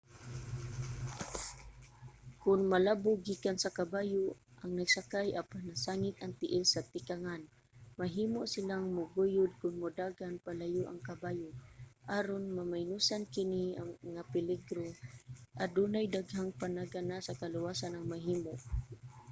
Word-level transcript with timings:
kon 2.41 2.61
malabog 2.71 3.19
gikan 3.27 3.57
sa 3.59 3.75
kabayo 3.79 4.25
ang 4.61 4.71
nagsakay 4.79 5.27
apan 5.41 5.63
nasangit 5.69 6.15
ang 6.19 6.33
tiil 6.39 6.63
sa 6.69 6.85
tikangan 6.93 7.43
mahimo 7.99 8.41
silang 8.53 8.85
maguyod 8.97 9.51
kon 9.59 9.73
modagan 9.83 10.35
palayo 10.45 10.83
ang 10.87 10.99
kabayo. 11.09 11.49
aron 12.17 12.43
maminusan 12.57 13.23
kini 13.35 13.65
nga 14.13 14.23
peligro 14.33 14.85
adunay 15.63 16.05
daghang 16.15 16.51
panagana 16.61 17.17
sa 17.23 17.37
kaluwasan 17.41 17.93
ang 17.95 18.05
mahimo 18.13 18.53